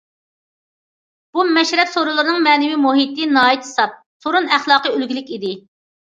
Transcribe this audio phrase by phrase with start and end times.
[1.35, 3.93] بۇ مەشرەپ سورۇنلىرىنىڭ مەنىۋى مۇھىتى ناھايىتى ساپ،
[4.27, 5.53] سورۇن ئەخلاقى ئۈلگىلىك ئىدى.